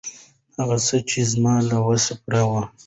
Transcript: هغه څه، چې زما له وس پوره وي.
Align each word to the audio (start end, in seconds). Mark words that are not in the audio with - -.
هغه 0.57 0.77
څه، 0.85 0.97
چې 1.09 1.19
زما 1.31 1.53
له 1.69 1.77
وس 1.87 2.05
پوره 2.23 2.41
وي. 2.49 2.61